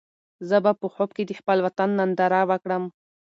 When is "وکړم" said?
2.49-2.83